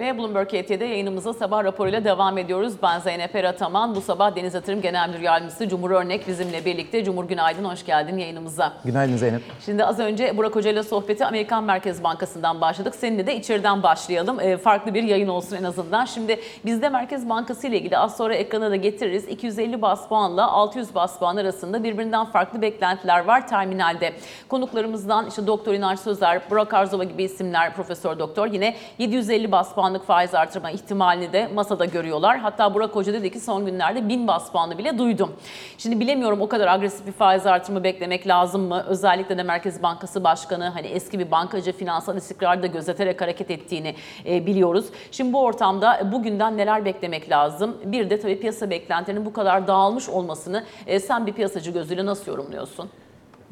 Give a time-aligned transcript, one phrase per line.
[0.00, 2.74] Ve Bloomberg KT'de yayınımıza sabah raporuyla devam ediyoruz.
[2.82, 3.94] Ben Zeynep Erataman.
[3.94, 7.04] Bu sabah Deniz Yatırım Genel Müdür Yardımcısı Cumhur Örnek bizimle birlikte.
[7.04, 8.72] Cumhur Günaydın, hoş geldin yayınımıza.
[8.84, 9.42] Günaydın Zeynep.
[9.64, 12.94] Şimdi az önce Burak Hoca ile sohbeti Amerikan Merkez Bankası'ndan başladık.
[12.94, 14.40] Seninle de içeriden başlayalım.
[14.40, 16.04] E, farklı bir yayın olsun en azından.
[16.04, 19.28] Şimdi bizde Merkez Bankası ile ilgili az sonra ekrana da getiririz.
[19.28, 24.12] 250 bas puanla 600 bas puan arasında birbirinden farklı beklentiler var terminalde.
[24.48, 30.06] Konuklarımızdan işte Doktor İnanç Sözer, Burak Arzova gibi isimler, Profesör Doktor yine 750 bas puanlık
[30.06, 32.38] faiz artırma ihtimalini de masada görüyorlar.
[32.38, 35.32] Hatta Burak Hoca dedi ki son günlerde 1000 bas puanı bile duydum.
[35.78, 38.84] Şimdi bilemiyorum o kadar agresif bir faiz artırımı beklemek lazım mı?
[38.88, 43.94] Özellikle de Merkez Bankası Başkanı hani eski bir bankacı finansal istikrarı da gözeterek hareket ettiğini
[44.26, 44.86] e, biliyoruz.
[45.10, 47.76] Şimdi bu ortamda bugünden neler beklemek lazım?
[47.84, 52.32] Bir de tabii piyasa beklentilerinin bu kadar dağılmış olmasını e, sen bir piyasacı gözüyle nasıl
[52.32, 52.90] yorumluyorsun?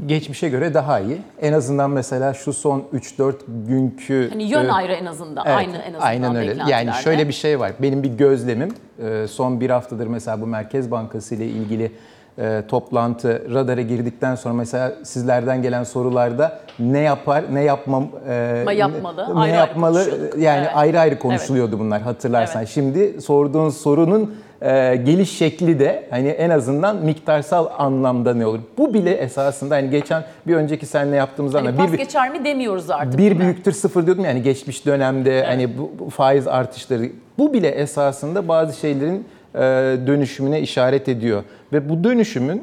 [0.07, 1.19] Geçmişe göre daha iyi.
[1.41, 3.35] En azından mesela şu son 3-4
[3.69, 4.29] günkü...
[4.31, 5.47] Hani yön e, ayrı en azından.
[5.47, 6.57] Evet, aynı en azından aynen öyle.
[6.69, 7.73] Yani şöyle bir şey var.
[7.83, 11.93] Benim bir gözlemim e, son bir haftadır mesela bu Merkez Bankası ile ilgili
[12.39, 18.73] e, toplantı radara girdikten sonra mesela sizlerden gelen sorularda ne yapar, ne yapmam, e, Ma
[18.73, 20.39] yapmalı, ne, ayrı ne ayrı yapmalı konuşuyorduk.
[20.39, 20.73] yani Evet.
[20.75, 22.65] ayrı ayrı konuşuluyordu bunlar hatırlarsan.
[22.65, 28.61] Şimdi sorduğun sorunun e, geliş şekli de hani en azından miktarsal anlamda ne olur?
[28.79, 32.45] Bu bile esasında hani geçen bir önceki seninle yaptığımız Hani anda pas bir, geçer mi
[32.45, 33.19] demiyoruz artık.
[33.19, 33.39] bir mi?
[33.41, 38.81] büyüktür sıfır diyordum yani geçmiş dönemde hani bu, bu faiz artışları bu bile esasında bazı
[38.81, 39.59] şeylerin e,
[40.07, 41.43] dönüşümüne işaret ediyor
[41.73, 42.63] ve bu dönüşümün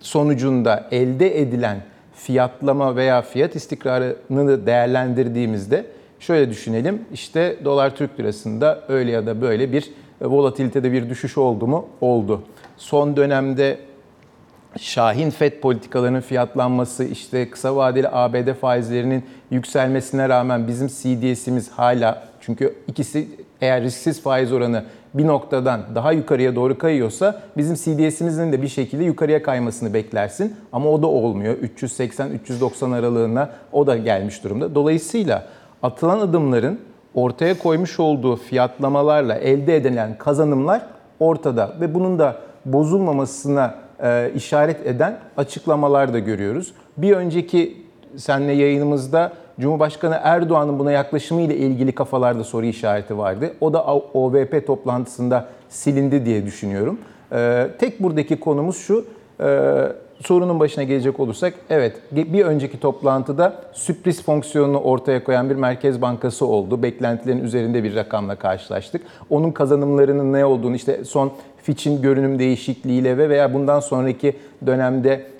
[0.00, 1.76] sonucunda elde edilen
[2.14, 5.84] fiyatlama veya fiyat istikrarını değerlendirdiğimizde
[6.20, 7.02] şöyle düşünelim.
[7.12, 9.90] İşte dolar Türk lirasında öyle ya da böyle bir
[10.22, 11.86] volatilitede bir düşüş oldu mu?
[12.00, 12.42] Oldu.
[12.76, 13.78] Son dönemde
[14.78, 22.74] Şahin FED politikalarının fiyatlanması, işte kısa vadeli ABD faizlerinin yükselmesine rağmen bizim CDS'imiz hala çünkü
[22.88, 23.28] ikisi
[23.60, 29.04] eğer risksiz faiz oranı bir noktadan daha yukarıya doğru kayıyorsa bizim CDS'imizin de bir şekilde
[29.04, 30.56] yukarıya kaymasını beklersin.
[30.72, 31.56] Ama o da olmuyor.
[31.56, 34.74] 380-390 aralığına o da gelmiş durumda.
[34.74, 35.46] Dolayısıyla
[35.82, 36.80] atılan adımların
[37.14, 40.82] ortaya koymuş olduğu fiyatlamalarla elde edilen kazanımlar
[41.20, 46.74] ortada ve bunun da bozulmamasına e, işaret eden açıklamalar da görüyoruz.
[46.96, 47.76] Bir önceki
[48.16, 53.52] senle yayınımızda Cumhurbaşkanı Erdoğan'ın buna yaklaşımı ile ilgili kafalarda soru işareti vardı.
[53.60, 56.98] O da OVP toplantısında silindi diye düşünüyorum.
[57.32, 59.04] E, tek buradaki konumuz şu,
[59.40, 59.48] e,
[60.24, 66.46] sorunun başına gelecek olursak, evet bir önceki toplantıda sürpriz fonksiyonunu ortaya koyan bir merkez bankası
[66.46, 66.82] oldu.
[66.82, 69.02] Beklentilerin üzerinde bir rakamla karşılaştık.
[69.30, 75.32] Onun kazanımlarının ne olduğunu işte son Fitch'in görünüm değişikliğiyle ve veya bundan sonraki dönemde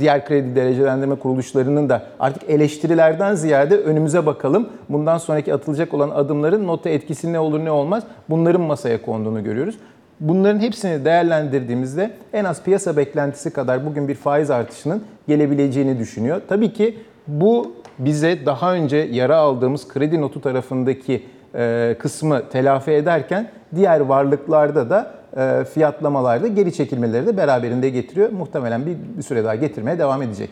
[0.00, 4.68] diğer kredi derecelendirme kuruluşlarının da artık eleştirilerden ziyade önümüze bakalım.
[4.88, 9.74] Bundan sonraki atılacak olan adımların nota etkisi ne olur ne olmaz bunların masaya konduğunu görüyoruz.
[10.20, 16.40] Bunların hepsini değerlendirdiğimizde en az piyasa beklentisi kadar bugün bir faiz artışının gelebileceğini düşünüyor.
[16.48, 23.50] Tabii ki bu bize daha önce yara aldığımız kredi notu tarafındaki e, kısmı telafi ederken
[23.74, 28.30] diğer varlıklarda da e, fiyatlamalarda geri çekilmeleri de beraberinde getiriyor.
[28.30, 30.50] Muhtemelen bir, bir süre daha getirmeye devam edecek.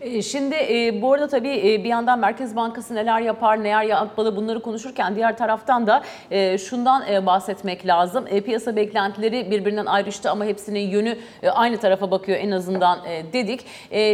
[0.00, 4.36] E, Şimdi e, bu arada tabii e, bir yandan Merkez Bankası neler yapar, neler yapmalı
[4.36, 8.24] bunları konuşurken diğer taraftan da e, şundan bahsetmek lazım.
[8.24, 11.16] Piyasa beklentileri birbirinden ayrıştı ama hepsinin yönü
[11.52, 12.98] aynı tarafa bakıyor en azından
[13.32, 13.64] dedik.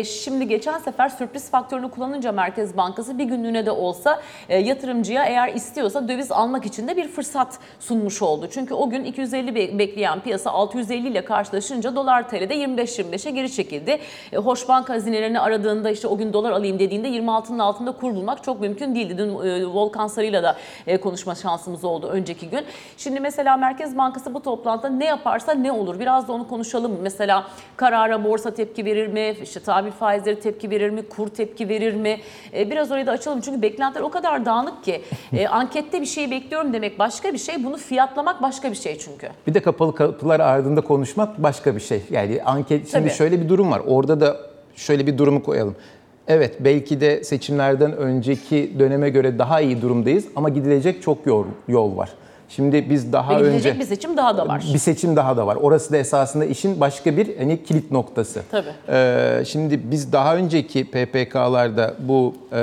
[0.06, 6.09] Şimdi geçen sefer sürpriz faktörünü kullanınca Merkez Bankası bir günlüğüne de olsa yatırımcıya eğer istiyorsa
[6.09, 8.49] döviz almak için de bir fırsat sunmuş oldu.
[8.53, 13.99] Çünkü o gün 250 be- bekleyen piyasa 650 ile karşılaşınca dolar TL'de 25-25'e geri çekildi.
[14.33, 18.44] E, Hoş bank hazinelerini aradığında işte o gün dolar alayım dediğinde 26'nın altında kur bulmak
[18.44, 19.18] çok mümkün değildi.
[19.18, 22.64] Dün e, Volkan Sarı'yla da e, konuşma şansımız oldu önceki gün.
[22.96, 26.00] Şimdi mesela Merkez Bankası bu toplantıda ne yaparsa ne olur?
[26.00, 26.98] Biraz da onu konuşalım.
[27.02, 27.46] Mesela
[27.76, 29.36] karara borsa tepki verir mi?
[29.42, 31.08] İşte tahvil faizleri tepki verir mi?
[31.08, 32.20] Kur tepki verir mi?
[32.56, 33.41] E, biraz orayı da açalım.
[33.41, 35.02] Çünkü beklentiler o kadar dağınık ki.
[35.32, 37.65] E, ankette bir şey bekliyorum demek başka bir şey.
[37.65, 39.28] Bunu fiyatlamak başka bir şey çünkü.
[39.47, 42.03] Bir de kapalı kapılar ardında konuşmak başka bir şey.
[42.10, 43.10] Yani anket şimdi Tabii.
[43.10, 43.82] şöyle bir durum var.
[43.86, 45.76] Orada da şöyle bir durumu koyalım.
[46.28, 51.97] Evet belki de seçimlerden önceki döneme göre daha iyi durumdayız ama gidilecek çok yol, yol
[51.97, 52.10] var.
[52.48, 54.65] Şimdi biz daha Ve önce bir seçim daha da var.
[54.74, 55.56] bir seçim daha da var.
[55.56, 58.42] Orası da esasında işin başka bir hani kilit noktası.
[58.50, 58.68] Tabii.
[58.88, 62.60] Ee, şimdi biz daha önceki PPK'larda bu e,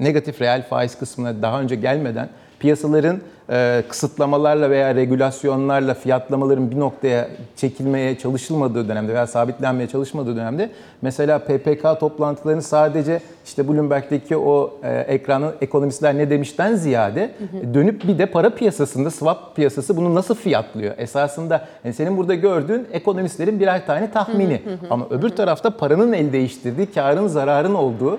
[0.00, 2.28] negatif reel faiz kısmına daha önce gelmeden
[2.58, 3.20] piyasaların
[3.52, 10.70] e, kısıtlamalarla veya regülasyonlarla fiyatlamaların bir noktaya çekilmeye çalışılmadığı dönemde veya sabitlenmeye çalışmadığı dönemde
[11.02, 17.30] mesela PPK toplantılarını sadece işte Bloomberg'deki o e, ekranın ekonomistler ne demişten ziyade
[17.74, 20.94] dönüp bir de para piyasasında swap piyasası bunu nasıl fiyatlıyor?
[20.98, 26.86] Esasında yani senin burada gördüğün ekonomistlerin birer tane tahmini ama öbür tarafta paranın el değiştirdiği,
[26.86, 28.18] karın zararın olduğu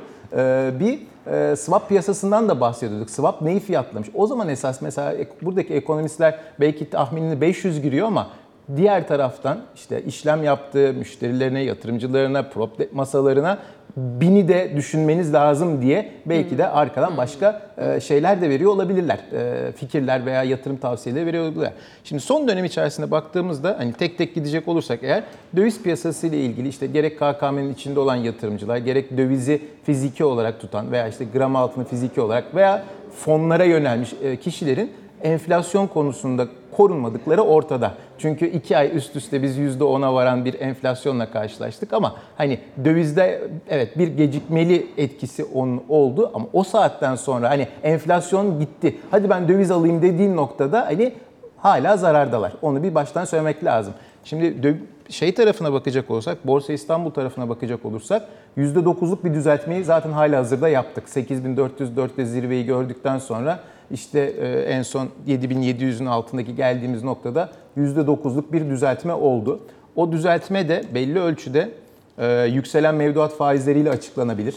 [0.79, 3.09] bir e, swap piyasasından da bahsediyorduk.
[3.09, 4.09] Swap neyi fiyatlamış?
[4.13, 8.27] O zaman esas mesela buradaki ekonomistler belki tahminini 500 giriyor ama
[8.75, 13.59] diğer taraftan işte işlem yaptığı müşterilerine, yatırımcılarına, prop masalarına
[13.97, 19.19] bini de düşünmeniz lazım diye belki de arkadan başka e, şeyler de veriyor olabilirler.
[19.33, 21.73] E, Fikirler veya yatırım tavsiyeleri veriyor olabilirler.
[22.03, 25.23] Şimdi son dönem içerisinde baktığımızda hani tek tek gidecek olursak eğer
[25.55, 30.91] döviz piyasası ile ilgili işte gerek KKM'nin içinde olan yatırımcılar gerek dövizi fiziki olarak tutan
[30.91, 32.83] veya işte gram altını fiziki olarak veya
[33.15, 34.91] fonlara yönelmiş e, kişilerin
[35.23, 37.93] enflasyon konusunda korunmadıkları ortada.
[38.17, 43.97] Çünkü iki ay üst üste biz %10'a varan bir enflasyonla karşılaştık ama hani dövizde evet
[43.97, 48.97] bir gecikmeli etkisi onun oldu ama o saatten sonra hani enflasyon gitti.
[49.11, 51.13] Hadi ben döviz alayım dediğin noktada hani
[51.57, 52.53] hala zarardalar.
[52.61, 53.93] Onu bir baştan söylemek lazım.
[54.23, 54.77] Şimdi
[55.09, 58.27] şey tarafına bakacak olursak, Borsa İstanbul tarafına bakacak olursak
[58.57, 61.03] %9'luk bir düzeltmeyi zaten hala hazırda yaptık.
[61.07, 63.59] 8404'te zirveyi gördükten sonra
[63.93, 69.59] işte e, en son 7700'ün altındaki geldiğimiz noktada %9'luk bir düzeltme oldu.
[69.95, 71.69] O düzeltme de belli ölçüde
[72.17, 74.55] e, yükselen mevduat faizleriyle açıklanabilir.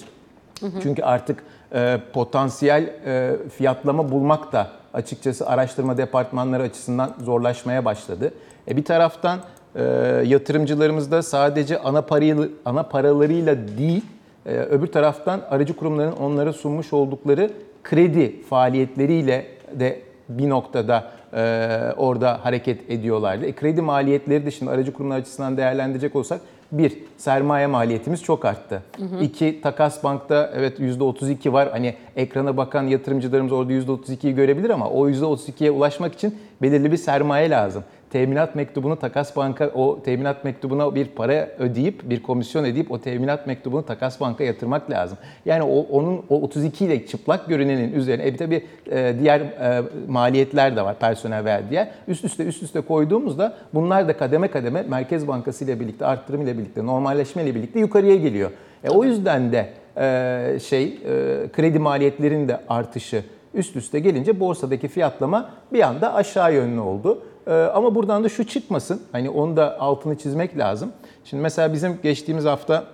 [0.82, 1.42] Çünkü artık
[1.74, 2.90] e, potansiyel
[3.56, 8.32] fiyatlama bulmak da açıkçası araştırma departmanları açısından zorlaşmaya başladı.
[8.68, 9.40] Bir taraftan
[10.24, 14.04] yatırımcılarımız da sadece ana parayı ana paralarıyla değil,
[14.46, 17.50] öbür taraftan aracı kurumların onlara sunmuş oldukları
[17.90, 23.46] kredi faaliyetleriyle de bir noktada e, orada hareket ediyorlardı.
[23.46, 26.40] E, kredi maliyetleri de şimdi aracı kurumlar açısından değerlendirecek olsak
[26.72, 28.82] bir, sermaye maliyetimiz çok arttı.
[29.20, 31.70] İki, takas bankta evet %32 var.
[31.70, 37.50] Hani ekrana bakan yatırımcılarımız orada %32'yi görebilir ama o %32'ye ulaşmak için belirli bir sermaye
[37.50, 37.84] lazım.
[38.16, 43.46] Teminat mektubunu takas banka o teminat mektubuna bir para ödeyip bir komisyon ödeyip o teminat
[43.46, 45.18] mektubunu takas banka yatırmak lazım.
[45.44, 49.82] Yani o onun o 32 ile çıplak görünenin üzerine e bir tabii e, diğer e,
[50.08, 51.88] maliyetler de var personel veya diğer.
[52.08, 56.58] Üst üste üst üste koyduğumuzda bunlar da kademe kademe Merkez Bankası ile birlikte arttırım ile
[56.58, 58.50] birlikte normalleşme ile birlikte yukarıya geliyor.
[58.84, 60.98] E, o yüzden de e, şey e,
[61.52, 63.24] kredi maliyetlerinin de artışı
[63.54, 67.22] üst üste gelince borsadaki fiyatlama bir anda aşağı yönlü oldu.
[67.46, 69.02] Ee, ama buradan da şu çıkmasın.
[69.12, 70.92] Hani onu da altını çizmek lazım.
[71.24, 72.84] Şimdi mesela bizim geçtiğimiz hafta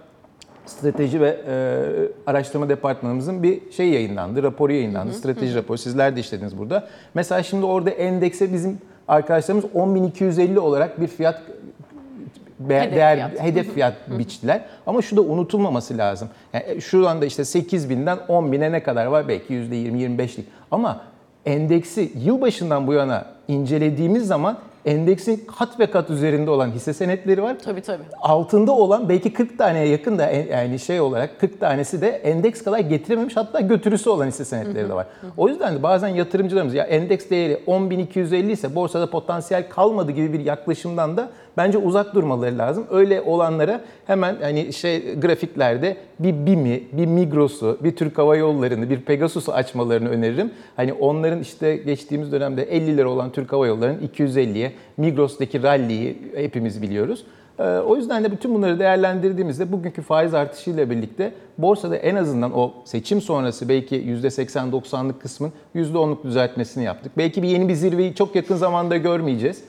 [0.66, 1.84] strateji ve e,
[2.30, 5.12] araştırma departmanımızın bir şey yayınlandı, raporu yayınlandı.
[5.12, 5.78] strateji raporu.
[5.78, 6.88] Sizler de işlediniz burada.
[7.14, 8.78] Mesela şimdi orada endekse bizim
[9.08, 11.42] arkadaşlarımız 10.250 olarak bir fiyat
[12.60, 13.42] be- Hedef değer fiyat.
[13.42, 14.64] hedef fiyat biçtiler.
[14.86, 16.28] Ama şu da unutulmaması lazım.
[16.52, 19.28] Yani şu anda işte 8000'den 10.000'e ne kadar var?
[19.28, 20.46] Belki %20-25'lik.
[20.70, 21.00] Ama
[21.46, 27.56] endeksi yılbaşından bu yana incelediğimiz zaman endeksin kat ve kat üzerinde olan hisse senetleri var.
[27.64, 28.02] Tabii tabii.
[28.20, 32.78] Altında olan belki 40 taneye yakın da yani şey olarak 40 tanesi de endeks kadar
[32.78, 35.06] getirememiş hatta götürüsü olan hisse senetleri de var.
[35.36, 40.40] O yüzden de bazen yatırımcılarımız ya endeks değeri 10.250 ise borsada potansiyel kalmadı gibi bir
[40.40, 42.84] yaklaşımdan da bence uzak durmaları lazım.
[42.90, 49.00] Öyle olanlara hemen hani şey grafiklerde bir BİM'i, bir Migros'u, bir Türk Hava Yolları'nı, bir
[49.00, 50.50] Pegasus'u açmalarını öneririm.
[50.76, 56.82] Hani onların işte geçtiğimiz dönemde 50 lira olan Türk Hava Yolları'nın 250'ye, Migros'taki rally'yi hepimiz
[56.82, 57.24] biliyoruz.
[57.58, 62.72] Ee, O yüzden de bütün bunları değerlendirdiğimizde bugünkü faiz artışıyla birlikte borsada en azından o
[62.84, 67.12] seçim sonrası belki %80-90'lık kısmın %10'luk düzeltmesini yaptık.
[67.18, 69.62] Belki bir yeni bir zirveyi çok yakın zamanda görmeyeceğiz.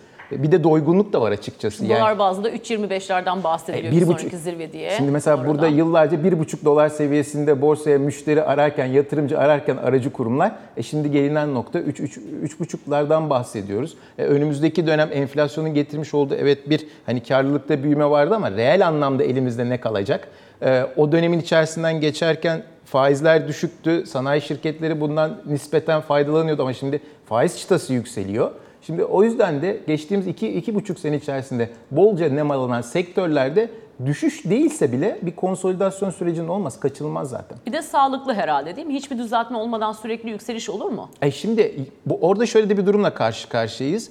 [0.43, 1.89] Bir de doygunluk da var açıkçası.
[1.89, 4.91] Dolar bazında 3.25'lerden bahsediliyor E, bir, buçuk- zirve diye.
[4.97, 5.47] Şimdi mesela Orada.
[5.49, 11.53] burada yıllarca 1,5 dolar seviyesinde borsaya müşteri ararken, yatırımcı ararken aracı kurumlar, e şimdi gelinen
[11.53, 13.97] nokta 3 3 3,5'lardan bahsediyoruz.
[14.17, 19.23] E önümüzdeki dönem enflasyonun getirmiş olduğu evet bir hani karlılıkta büyüme vardı ama reel anlamda
[19.23, 20.27] elimizde ne kalacak?
[20.61, 24.03] E, o dönemin içerisinden geçerken faizler düşüktü.
[24.05, 28.51] Sanayi şirketleri bundan nispeten faydalanıyordu ama şimdi faiz çıtası yükseliyor.
[28.85, 33.69] Şimdi o yüzden de geçtiğimiz iki, iki buçuk sene içerisinde bolca nemalanan sektörlerde
[34.05, 37.57] düşüş değilse bile bir konsolidasyon sürecinin olması kaçınılmaz zaten.
[37.65, 38.93] Bir de sağlıklı herhalde değil mi?
[38.93, 41.09] Hiçbir düzeltme olmadan sürekli yükseliş olur mu?
[41.21, 44.09] E şimdi bu, orada şöyle de bir durumla karşı karşıyayız.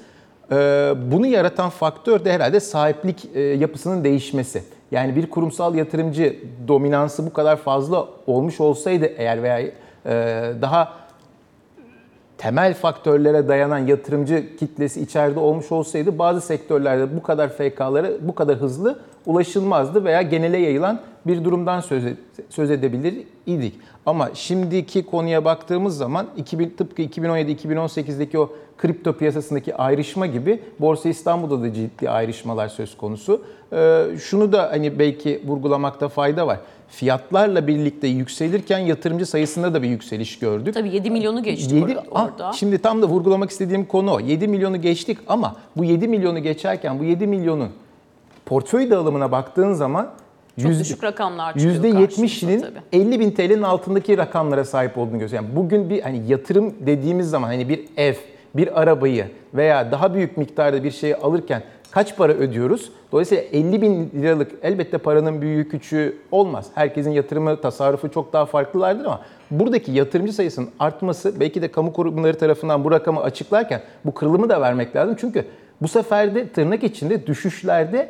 [0.52, 4.62] Ee, bunu yaratan faktör de herhalde sahiplik e, yapısının değişmesi.
[4.90, 6.36] Yani bir kurumsal yatırımcı
[6.68, 9.72] dominansı bu kadar fazla olmuş olsaydı eğer veya e,
[10.62, 11.01] daha
[12.42, 18.56] temel faktörlere dayanan yatırımcı kitlesi içeride olmuş olsaydı bazı sektörlerde bu kadar FK'lara bu kadar
[18.56, 22.04] hızlı ulaşılmazdı veya genele yayılan bir durumdan söz,
[22.48, 23.14] söz edebilir
[23.46, 23.74] idik.
[24.06, 31.62] Ama şimdiki konuya baktığımız zaman 2000, tıpkı 2017-2018'deki o kripto piyasasındaki ayrışma gibi Borsa İstanbul'da
[31.62, 33.42] da ciddi ayrışmalar söz konusu.
[33.72, 36.58] Ee, şunu da hani belki vurgulamakta fayda var.
[36.92, 40.74] Fiyatlarla birlikte yükselirken yatırımcı sayısında da bir yükseliş gördük.
[40.74, 42.32] Tabii 7 milyonu geçti Yedi- orada.
[42.46, 42.52] Ah.
[42.52, 44.20] Şimdi tam da vurgulamak istediğim konu o.
[44.20, 47.68] 7 milyonu geçtik ama bu 7 milyonu geçerken bu 7 milyonun
[48.46, 50.10] portföy dağılımına baktığın zaman
[50.60, 52.78] Çok yüzde- düşük rakamlar çıkıyor %70'inin karşımıza tabii.
[52.92, 55.44] 50 bin TL'nin altındaki rakamlara sahip olduğunu gösteriyor.
[55.44, 58.14] Yani bugün bir hani yatırım dediğimiz zaman hani bir ev,
[58.56, 62.92] bir arabayı veya daha büyük miktarda bir şeyi alırken kaç para ödüyoruz?
[63.12, 66.66] Dolayısıyla 50 bin liralık elbette paranın büyüğü küçüğü olmaz.
[66.74, 69.20] Herkesin yatırımı, tasarrufu çok daha farklılardır ama
[69.50, 74.60] buradaki yatırımcı sayısının artması belki de kamu kurumları tarafından bu rakamı açıklarken bu kırılımı da
[74.60, 75.16] vermek lazım.
[75.20, 75.44] Çünkü
[75.82, 78.08] bu sefer de tırnak içinde düşüşlerde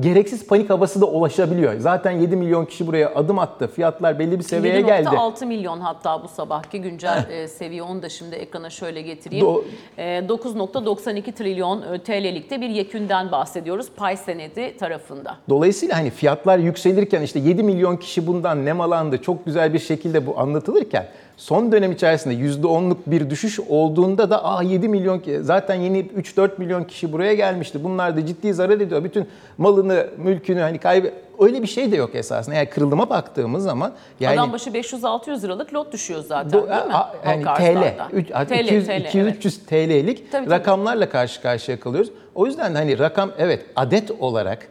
[0.00, 1.74] gereksiz panik havası da ulaşabiliyor.
[1.78, 3.68] Zaten 7 milyon kişi buraya adım attı.
[3.68, 5.08] Fiyatlar belli bir seviyeye geldi.
[5.08, 9.46] 7.6 milyon hatta bu sabahki güncel e, seviye onu da şimdi ekrana şöyle getireyim.
[9.46, 9.62] Do-
[9.98, 15.36] E, 9.92 trilyon e, TL'likte bir yekünden bahsediyoruz pay senedi tarafında.
[15.48, 20.38] Dolayısıyla hani fiyatlar yükselirken işte 7 milyon kişi bundan nemalandı çok güzel bir şekilde bu
[20.38, 21.06] anlatılırken
[21.42, 26.84] son dönem içerisinde %10'luk bir düşüş olduğunda da ah 7 milyon zaten yeni 3-4 milyon
[26.84, 27.84] kişi buraya gelmişti.
[27.84, 29.04] Bunlar da ciddi zarar ediyor.
[29.04, 32.54] Bütün malını, mülkünü hani kaybı öyle bir şey de yok esasında.
[32.56, 36.94] Yani kırılıma baktığımız zaman yani Adam başı 500-600 liralık lot düşüyor zaten Do- değil mi?
[36.94, 38.08] a- yani TL, arzlarda.
[38.12, 39.36] üç- TL, 200, TL, 200 evet.
[39.36, 40.50] 300 TL'lik Tabii, tabii.
[40.54, 42.10] rakamlarla karşı karşıya kalıyoruz.
[42.34, 44.68] O yüzden hani rakam evet adet olarak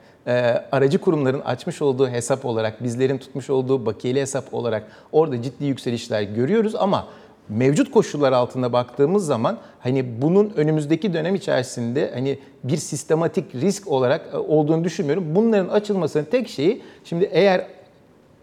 [0.72, 6.22] aracı kurumların açmış olduğu hesap olarak, bizlerin tutmuş olduğu bakiyeli hesap olarak orada ciddi yükselişler
[6.22, 7.08] görüyoruz ama
[7.50, 14.22] mevcut koşullar altında baktığımız zaman hani bunun önümüzdeki dönem içerisinde hani bir sistematik risk olarak
[14.34, 15.36] e, olduğunu düşünmüyorum.
[15.36, 17.68] Bunların açılmasının tek şeyi şimdi eğer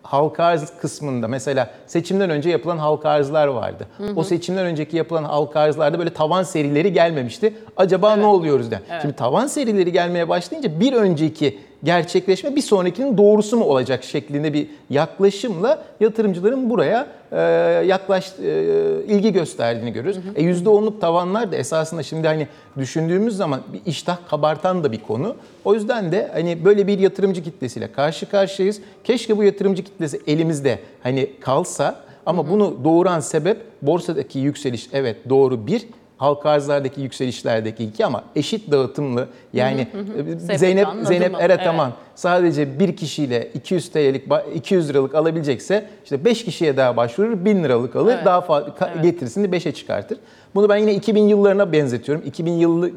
[0.03, 3.87] halka arz kısmında mesela seçimden önce yapılan halka arzlar vardı.
[4.17, 7.55] O seçimden önceki yapılan halka arzlarda böyle tavan serileri gelmemişti.
[7.77, 8.81] Acaba ne oluyoruz den.
[9.03, 14.67] Şimdi tavan serileri gelmeye başlayınca bir önceki gerçekleşme bir sonrakinin doğrusu mu olacak şeklinde bir
[14.91, 17.41] yaklaşımla yatırımcıların buraya e,
[17.87, 18.65] yaklaş e,
[19.09, 20.21] ilgi gösterdiğini görüyoruz.
[20.37, 25.37] E %10'luk tavanlar da esasında şimdi hani düşündüğümüz zaman bir iştah kabartan da bir konu.
[25.65, 28.81] O yüzden de hani böyle bir yatırımcı kitlesiyle karşı karşıyayız.
[29.05, 35.67] Keşke bu yatırımcı kitlesi elimizde hani kalsa ama bunu doğuran sebep borsadaki yükseliş evet doğru
[35.67, 35.87] bir
[36.19, 39.89] halka arzlardaki yükselişlerdeki iki ama eşit dağıtımlı yani
[40.53, 46.45] e, Zeynep Zeynep Erataman sadece bir kişiyle 200 TL'lik ba- 200 liralık alabilecekse işte 5
[46.45, 48.25] kişiye daha başvurur 1000 liralık alır Evet.
[48.25, 50.19] daha fazla getirisini 5'e çıkartır.
[50.55, 52.25] Bunu ben yine 2000 yıllarına benzetiyorum.
[52.27, 52.91] 2000 yılı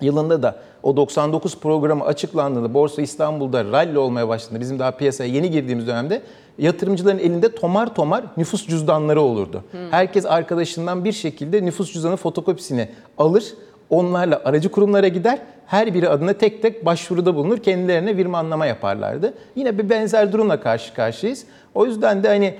[0.00, 5.50] yılında da o 99 programı açıklandığında Borsa İstanbul'da rally olmaya başladığında bizim daha piyasaya yeni
[5.50, 6.22] girdiğimiz dönemde
[6.58, 9.64] yatırımcıların elinde tomar tomar nüfus cüzdanları olurdu.
[9.90, 13.44] Herkes arkadaşından bir şekilde nüfus cüzdanı fotokopisini alır.
[13.90, 15.38] Onlarla aracı kurumlara gider.
[15.66, 17.58] Her biri adına tek tek başvuruda bulunur.
[17.58, 19.34] Kendilerine virmanlama yaparlardı.
[19.56, 21.44] Yine bir benzer durumla karşı karşıyayız.
[21.74, 22.54] O yüzden de hani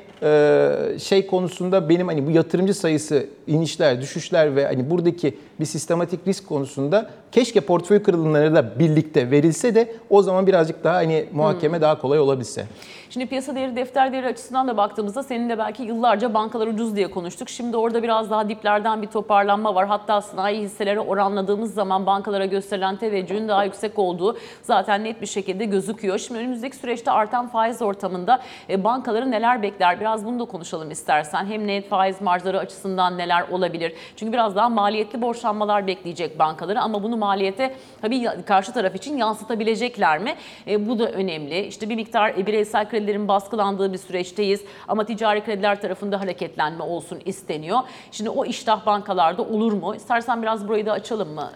[0.98, 6.48] şey konusunda benim hani bu yatırımcı sayısı inişler, düşüşler ve hani buradaki bir sistematik risk
[6.48, 12.00] konusunda keşke portföy kırılımları da birlikte verilse de o zaman birazcık daha hani muhakeme daha
[12.00, 12.66] kolay olabilse.
[13.10, 17.48] Şimdi piyasa değeri, defter değeri açısından da baktığımızda seninle belki yıllarca bankalar ucuz diye konuştuk.
[17.48, 19.86] Şimdi orada biraz daha diplerden bir toparlanma var.
[19.86, 25.64] Hatta sanayi hisselere oranladığımız zaman bankalara gösterilen teveccühün daha yüksek olduğu zaten net bir şekilde
[25.64, 26.18] gözüküyor.
[26.18, 30.00] Şimdi önümüzdeki süreçte artan faiz ortamında e, bankaları neler bekler?
[30.00, 31.47] Biraz bunu da konuşalım istersen.
[31.47, 33.93] Hem net faiz marjları açısından neler olabilir?
[34.17, 40.19] Çünkü biraz daha maliyetli borçlanmalar bekleyecek bankaları ama bunu maliyete tabii karşı taraf için yansıtabilecekler
[40.19, 40.35] mi?
[40.67, 41.61] E, bu da önemli.
[41.67, 47.19] İşte bir miktar e, bireysel kredilerin baskılandığı bir süreçteyiz ama ticari krediler tarafında hareketlenme olsun
[47.25, 47.79] isteniyor.
[48.11, 49.95] Şimdi o iştah bankalarda olur mu?
[49.95, 51.50] İstersen biraz burayı da açalım mı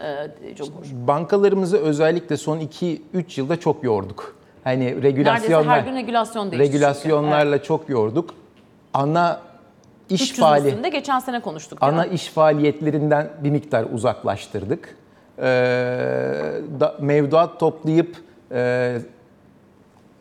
[0.44, 0.84] e, Cumhur?
[0.92, 2.98] Bankalarımızı özellikle son 2-3
[3.40, 4.36] yılda çok yorduk.
[4.64, 6.64] Hani Neredeyse regülasyonlar, her gün regülasyon değişti.
[6.66, 6.74] çünkü.
[6.74, 8.34] regülasyonlarla çok yorduk.
[8.94, 9.40] Ana
[10.10, 11.78] iş 300 faaliyeti üstünde geçen sene konuştuk.
[11.82, 14.96] ana iş faaliyetlerinden bir miktar uzaklaştırdık.
[15.38, 15.42] Ee,
[16.80, 18.16] da, mevduat toplayıp
[18.52, 18.96] e,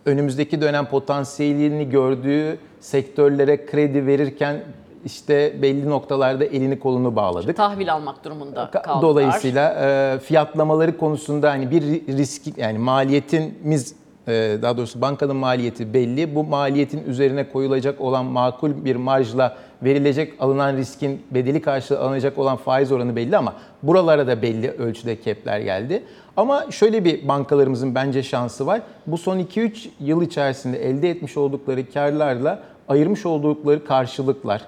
[0.06, 4.64] önümüzdeki dönem potansiyelini gördüğü sektörlere kredi verirken
[5.06, 7.58] işte belli noktalarda elini kolunu bağladık.
[7.58, 9.02] Tahvil almak durumunda Ka- kaldılar.
[9.02, 13.96] Dolayısıyla e, fiyatlamaları konusunda hani bir ri- risk yani maliyetimiz
[14.28, 16.36] daha doğrusu bankanın maliyeti belli.
[16.36, 22.58] Bu maliyetin üzerine koyulacak olan makul bir marjla verilecek alınan riskin bedeli karşılığı alınacak olan
[22.58, 23.54] faiz oranı belli ama
[23.84, 26.04] buralara da belli ölçüde kepler geldi.
[26.38, 28.82] Ama şöyle bir bankalarımızın bence şansı var.
[29.08, 34.62] Bu son 2-3 yıl içerisinde elde etmiş oldukları karlarla ayırmış oldukları karşılıklar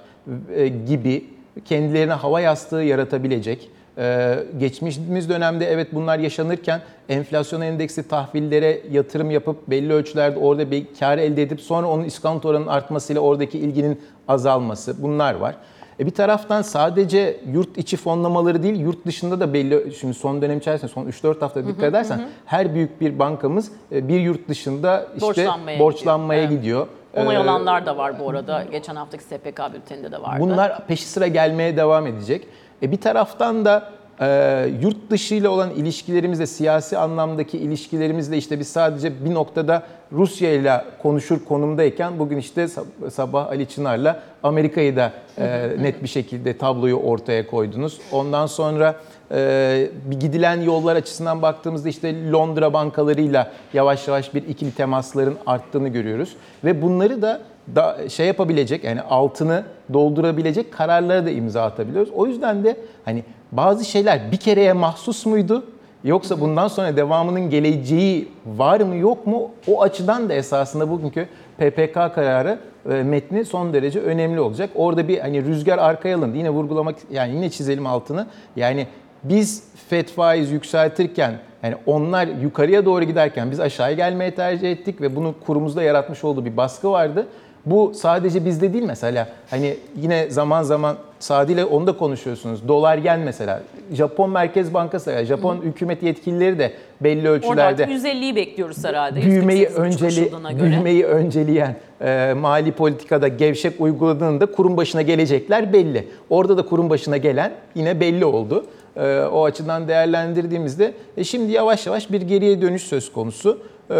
[0.55, 1.25] e, gibi
[1.65, 9.69] kendilerine hava yastığı yaratabilecek ee, geçmişimiz dönemde evet bunlar yaşanırken enflasyon endeksi tahvillere yatırım yapıp
[9.69, 15.03] belli ölçülerde orada bir kar elde edip sonra onun iskonto oranının artmasıyla oradaki ilginin azalması
[15.03, 15.55] bunlar var.
[15.99, 20.57] E bir taraftan sadece yurt içi fonlamaları değil, yurt dışında da belli, şimdi son dönem
[20.57, 25.27] içerisinde son 3-4 hafta dikkat edersen her büyük bir bankamız e, bir yurt dışında işte
[25.27, 26.59] Borçlanmaya borçlanmaya, gidiyor.
[26.59, 26.87] gidiyor.
[27.15, 28.63] Onay Ee, alanlar da var bu arada.
[28.71, 30.37] Geçen haftaki SPK bülteninde de vardı.
[30.39, 32.47] Bunlar peşi sıra gelmeye devam edecek.
[32.81, 33.89] E bir taraftan da
[34.21, 40.53] e, yurt dışı ile olan ilişkilerimizde, siyasi anlamdaki ilişkilerimizde işte biz sadece bir noktada Rusya
[40.53, 46.57] ile konuşur konumdayken bugün işte sab- sabah Ali Çınar'la Amerika'yı da e, net bir şekilde
[46.57, 47.99] tabloyu ortaya koydunuz.
[48.11, 48.95] Ondan sonra
[49.31, 55.89] e, bir gidilen yollar açısından baktığımızda işte Londra bankalarıyla yavaş yavaş bir ikili temasların arttığını
[55.89, 56.35] görüyoruz.
[56.63, 57.41] Ve bunları da
[57.75, 62.11] da şey yapabilecek yani altını doldurabilecek kararlara da imza atabiliyoruz.
[62.15, 65.63] O yüzden de hani bazı şeyler bir kereye mahsus muydu?
[66.03, 69.51] Yoksa bundan sonra devamının geleceği var mı yok mu?
[69.67, 74.69] O açıdan da esasında bugünkü PPK kararı e, metni son derece önemli olacak.
[74.75, 76.37] Orada bir hani rüzgar arkaya alındı.
[76.37, 78.27] Yine vurgulamak yani yine çizelim altını.
[78.55, 78.87] Yani
[79.23, 85.15] biz FED faiz yükseltirken yani onlar yukarıya doğru giderken biz aşağıya gelmeye tercih ettik ve
[85.15, 87.27] bunu kurumuzda yaratmış olduğu bir baskı vardı.
[87.65, 89.27] Bu sadece bizde değil mesela.
[89.49, 92.67] Hani yine zaman zaman Sadi ile onu da konuşuyorsunuz.
[92.67, 93.61] Dolar yen mesela.
[93.93, 99.21] Japon Merkez Bankası, yani Japon hükümet yetkilileri de belli Orada ölçülerde artık 150'yi bekliyoruz herhalde.
[99.21, 106.07] büyümeyi 148,5 önceli büyümeyi önceleyen e, mali politikada gevşek uyguladığında kurum başına gelecekler belli.
[106.29, 108.65] Orada da kurum başına gelen yine belli oldu.
[108.95, 113.59] E, o açıdan değerlendirdiğimizde e, şimdi yavaş yavaş bir geriye dönüş söz konusu.
[113.91, 113.95] E,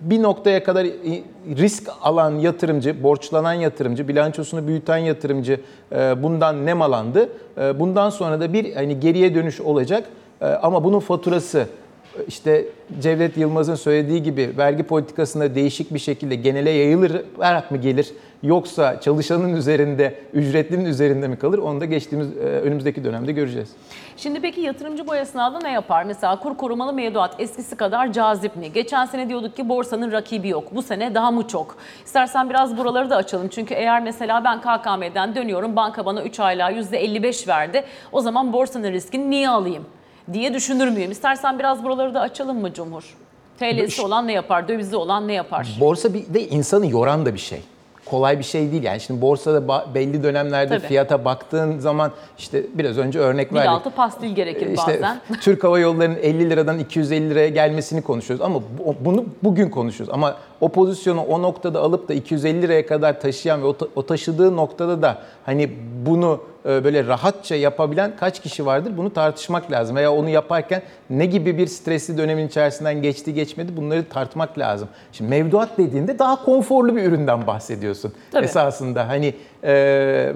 [0.00, 0.86] bir noktaya kadar
[1.56, 5.60] risk alan yatırımcı, borçlanan yatırımcı, bilançosunu büyüten yatırımcı
[5.92, 7.28] e, bundan nemalandı.
[7.58, 10.04] E, bundan sonra da bir hani geriye dönüş olacak.
[10.40, 11.66] E, ama bunun faturası
[12.28, 12.64] işte
[13.00, 19.56] Cevdet Yılmaz'ın söylediği gibi vergi politikasında değişik bir şekilde genele yayılarak mı gelir yoksa çalışanın
[19.56, 23.68] üzerinde, ücretlinin üzerinde mi kalır onu da geçtiğimiz e, önümüzdeki dönemde göreceğiz.
[24.16, 26.04] Şimdi peki yatırımcı bu esnada ne yapar?
[26.04, 28.72] Mesela kur korumalı mevduat eskisi kadar cazip mi?
[28.72, 30.74] Geçen sene diyorduk ki borsanın rakibi yok.
[30.74, 31.76] Bu sene daha mı çok?
[32.04, 33.48] İstersen biraz buraları da açalım.
[33.48, 37.84] Çünkü eğer mesela ben KKM'den dönüyorum banka bana 3 aylığa %55 verdi.
[38.12, 39.84] O zaman borsanın riskini niye alayım
[40.32, 41.10] diye düşünür müyüm?
[41.10, 43.14] İstersen biraz buraları da açalım mı Cumhur?
[43.58, 44.68] TL'si olan ne yapar?
[44.68, 45.76] Dövizi olan ne yapar?
[45.80, 47.60] Borsa bir de insanı yoran da bir şey.
[48.06, 49.00] Kolay bir şey değil yani.
[49.00, 50.86] Şimdi borsada belli dönemlerde Tabii.
[50.88, 53.70] fiyata baktığın zaman işte biraz önce örnek Dil verdik.
[53.70, 55.20] altı pastil gerekir İşte bazen.
[55.40, 60.14] Türk Hava Yolları'nın 50 liradan 250 liraya gelmesini konuşuyoruz ama bu- bunu bugün konuşuyoruz.
[60.14, 64.06] Ama o pozisyonu o noktada alıp da 250 liraya kadar taşıyan ve o, ta- o
[64.06, 65.70] taşıdığı noktada da hani
[66.06, 69.96] bunu böyle rahatça yapabilen kaç kişi vardır bunu tartışmak lazım.
[69.96, 74.88] Veya onu yaparken ne gibi bir stresli dönemin içerisinden geçti geçmedi bunları tartmak lazım.
[75.12, 78.44] Şimdi mevduat dediğinde daha konforlu bir üründen bahsediyorsun Tabii.
[78.44, 79.08] esasında.
[79.08, 79.72] Hani e,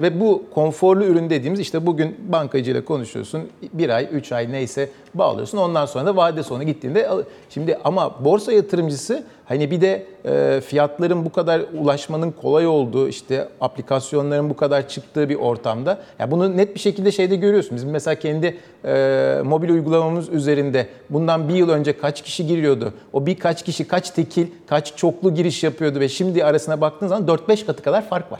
[0.01, 3.49] ve bu konforlu ürün dediğimiz işte bugün bankacıyla konuşuyorsun.
[3.73, 5.57] Bir ay, üç ay neyse bağlıyorsun.
[5.57, 7.09] Ondan sonra da vade sonu gittiğinde
[7.49, 13.47] şimdi ama borsa yatırımcısı hani bir de e, fiyatların bu kadar ulaşmanın kolay olduğu işte
[13.61, 17.75] aplikasyonların bu kadar çıktığı bir ortamda ya bunu net bir şekilde şeyde görüyorsun.
[17.75, 22.93] Bizim mesela kendi e, mobil uygulamamız üzerinde bundan bir yıl önce kaç kişi giriyordu?
[23.13, 27.65] O birkaç kişi kaç tekil, kaç çoklu giriş yapıyordu ve şimdi arasına baktığın zaman 4-5
[27.65, 28.39] katı kadar fark var.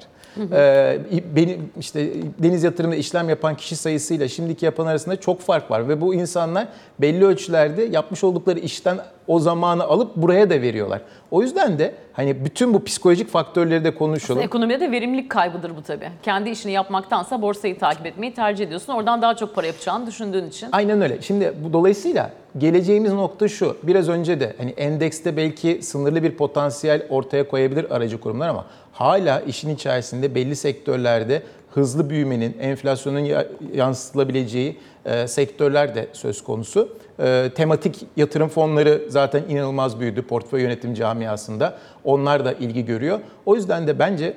[0.51, 0.99] Ee,
[1.35, 6.01] benim işte deniz yatırımında işlem yapan kişi sayısıyla şimdiki yapan arasında çok fark var ve
[6.01, 6.67] bu insanlar
[7.01, 11.01] belli ölçülerde yapmış oldukları işten o zamanı alıp buraya da veriyorlar.
[11.31, 14.41] O yüzden de hani bütün bu psikolojik faktörleri de konuşalım.
[14.41, 16.09] Ekonomide de verimlilik kaybıdır bu tabii.
[16.23, 18.93] Kendi işini yapmaktansa borsayı takip etmeyi tercih ediyorsun.
[18.93, 20.69] Oradan daha çok para yapacağını düşündüğün için.
[20.71, 21.21] Aynen öyle.
[21.21, 23.77] Şimdi bu dolayısıyla geleceğimiz nokta şu.
[23.83, 29.39] Biraz önce de hani endekste belki sınırlı bir potansiyel ortaya koyabilir aracı kurumlar ama hala
[29.39, 31.41] işin içerisinde belli sektörlerde
[31.73, 36.97] hızlı büyümenin, enflasyonun ya- yansıtılabileceği e, sektörler de söz konusu.
[37.19, 41.77] E, tematik yatırım fonları zaten inanılmaz büyüdü portföy yönetim camiasında.
[42.03, 43.19] Onlar da ilgi görüyor.
[43.45, 44.33] O yüzden de bence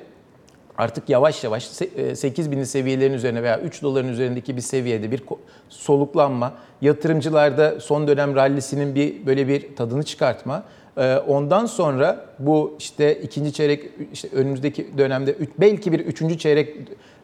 [0.77, 5.23] artık yavaş yavaş 8 bin seviyelerin üzerine veya 3 doların üzerindeki bir seviyede bir
[5.69, 10.63] soluklanma, yatırımcılarda son dönem rallisinin bir böyle bir tadını çıkartma.
[10.99, 13.83] Ee, Ondan sonra bu işte ikinci çeyrek
[14.13, 16.75] işte önümüzdeki dönemde belki bir üçüncü çeyrek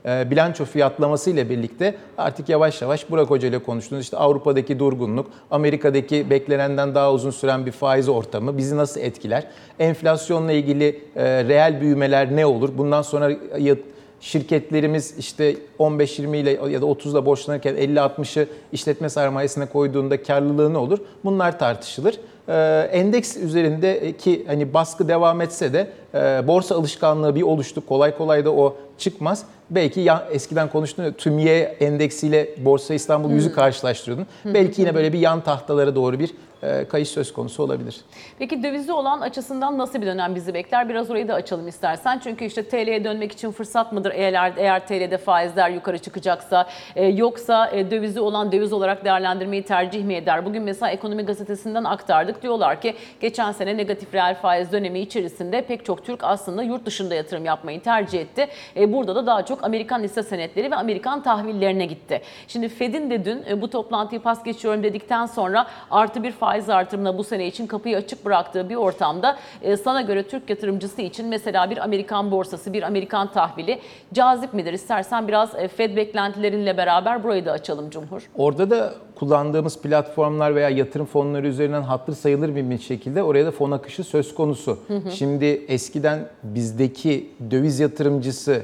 [0.05, 5.31] e, bilanço fiyatlaması ile birlikte artık yavaş yavaş Burak Hoca ile konuştuğunuz işte Avrupa'daki durgunluk,
[5.51, 9.47] Amerika'daki beklenenden daha uzun süren bir faiz ortamı bizi nasıl etkiler?
[9.79, 12.69] Enflasyonla ilgili e, reel büyümeler ne olur?
[12.77, 13.31] Bundan sonra
[14.19, 20.99] şirketlerimiz işte 15-20 ile ya da 30'la borçlanırken 50-60'ı işletme sermayesine koyduğunda karlılığı ne olur?
[21.23, 22.19] Bunlar tartışılır.
[22.49, 27.85] Ee, endeks üzerindeki hani baskı devam etse de e, borsa alışkanlığı bir oluştu.
[27.85, 29.43] Kolay kolay da o çıkmaz.
[29.69, 34.27] Belki ya, eskiden konuştuğum TÜMYE endeksiyle Borsa İstanbul yüzü karşılaştırıyordun.
[34.45, 36.31] Belki yine böyle bir yan tahtalara doğru bir
[36.89, 37.95] kayış söz konusu olabilir.
[38.39, 40.89] Peki dövizli olan açısından nasıl bir dönem bizi bekler?
[40.89, 42.19] Biraz orayı da açalım istersen.
[42.23, 47.69] Çünkü işte TL'ye dönmek için fırsat mıdır eğer eğer TL'de faizler yukarı çıkacaksa e, yoksa
[47.71, 50.45] e, dövizi olan döviz olarak değerlendirmeyi tercih mi eder?
[50.45, 52.41] Bugün mesela Ekonomi Gazetesi'nden aktardık.
[52.41, 57.15] Diyorlar ki geçen sene negatif reel faiz dönemi içerisinde pek çok Türk aslında yurt dışında
[57.15, 58.47] yatırım yapmayı tercih etti.
[58.77, 62.21] E, burada da daha çok Amerikan hisse senetleri ve Amerikan tahvillerine gitti.
[62.47, 67.17] Şimdi Fed'in de dün e, bu toplantıyı pas geçiyorum dedikten sonra artı bir faiz artırımına
[67.17, 71.69] bu sene için kapıyı açık bıraktığı bir ortamda e, sana göre Türk yatırımcısı için mesela
[71.69, 73.79] bir Amerikan borsası, bir Amerikan tahvili
[74.13, 74.73] cazip midir?
[74.73, 78.29] İstersen biraz e, Fed beklentilerinle beraber burayı da açalım Cumhur.
[78.35, 83.71] Orada da kullandığımız platformlar veya yatırım fonları üzerinden hatır sayılır bir şekilde oraya da fon
[83.71, 84.79] akışı söz konusu.
[85.13, 88.61] Şimdi eskiden bizdeki döviz yatırımcısı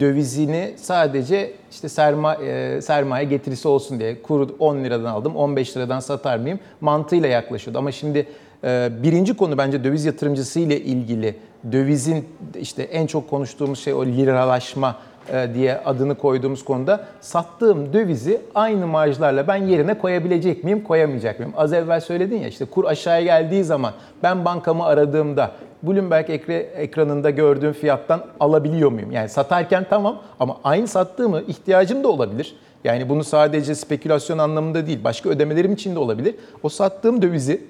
[0.00, 6.38] dövizini sadece işte sermaye, sermaye getirisi olsun diye kuru 10 liradan aldım 15 liradan satar
[6.38, 7.78] mıyım mantığıyla yaklaşıyordu.
[7.78, 8.26] Ama şimdi
[8.64, 11.36] e, birinci konu bence döviz yatırımcısı ile ilgili
[11.72, 12.28] dövizin
[12.60, 14.96] işte en çok konuştuğumuz şey o liralaşma
[15.32, 21.54] e, diye adını koyduğumuz konuda sattığım dövizi aynı marjlarla ben yerine koyabilecek miyim, koyamayacak mıyım?
[21.56, 25.52] Az evvel söyledin ya işte kur aşağıya geldiği zaman ben bankamı aradığımda
[25.82, 26.30] Bloomberg
[26.76, 29.12] ekranında gördüğüm fiyattan alabiliyor muyum?
[29.12, 32.56] Yani satarken tamam ama aynı sattığımı ihtiyacım da olabilir.
[32.84, 36.34] Yani bunu sadece spekülasyon anlamında değil, başka ödemelerim için de olabilir.
[36.62, 37.64] O sattığım dövizi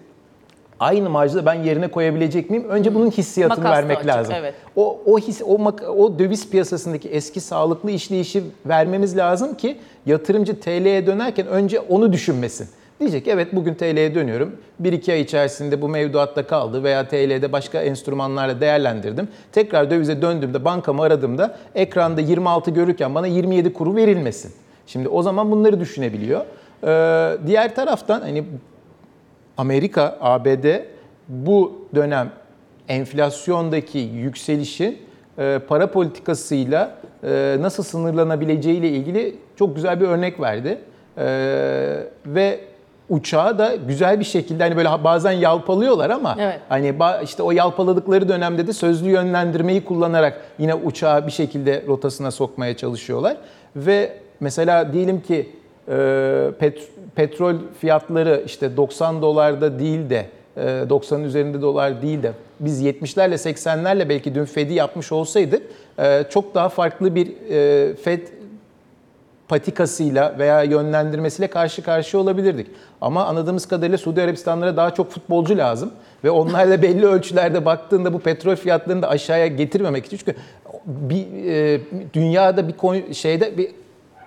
[0.80, 2.64] aynı marjda ben yerine koyabilecek miyim?
[2.68, 4.34] Önce bunun hissiyatını Makas da vermek açık, lazım.
[4.38, 4.54] evet.
[4.76, 10.60] O o his o mak- o döviz piyasasındaki eski sağlıklı işleyişi vermemiz lazım ki yatırımcı
[10.60, 12.68] TL'ye dönerken önce onu düşünmesin.
[13.02, 14.56] Diyecek evet bugün TL'ye dönüyorum.
[14.82, 19.28] 1-2 ay içerisinde bu mevduatta kaldı veya TL'de başka enstrümanlarla değerlendirdim.
[19.52, 24.52] Tekrar dövize döndüğümde bankamı aradığımda ekranda 26 görürken bana 27 kuru verilmesin.
[24.86, 26.40] Şimdi o zaman bunları düşünebiliyor.
[26.84, 28.44] Ee, diğer taraftan hani
[29.56, 30.66] Amerika, ABD
[31.28, 32.30] bu dönem
[32.88, 34.98] enflasyondaki yükselişin
[35.38, 40.78] e, para politikasıyla e, nasıl sınırlanabileceği ile ilgili çok güzel bir örnek verdi.
[41.18, 41.24] E,
[42.26, 42.71] ve
[43.08, 46.60] uçağı da güzel bir şekilde hani böyle bazen yalpalıyorlar ama Evet.
[46.68, 52.76] hani işte o yalpaladıkları dönemde de sözlü yönlendirmeyi kullanarak yine uçağı bir şekilde rotasına sokmaya
[52.76, 53.36] çalışıyorlar.
[53.76, 55.50] Ve mesela diyelim ki
[55.88, 55.92] e,
[56.60, 62.82] pet- petrol fiyatları işte 90 dolarda değil de e, 90'ın üzerinde dolar değil de biz
[62.84, 65.62] 70'lerle 80'lerle belki dün Fed'i yapmış olsaydık
[65.98, 68.20] e, çok daha farklı bir e, Fed
[69.52, 72.66] patikasıyla veya yönlendirmesiyle karşı karşıya olabilirdik.
[73.00, 75.92] Ama anladığımız kadarıyla Suudi Arabistanlara daha çok futbolcu lazım
[76.24, 80.34] ve onlar da belli ölçülerde baktığında bu petrol fiyatlarını da aşağıya getirmemek için çünkü
[80.86, 81.80] bir e,
[82.14, 83.70] dünyada bir şeyde bir